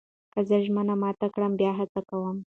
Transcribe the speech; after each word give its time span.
که 0.33 0.39
زه 0.47 0.55
ژمنه 0.65 0.95
مات 1.01 1.19
کړم، 1.33 1.53
بیا 1.59 1.71
هڅه 1.79 2.01
کوم. 2.09 2.37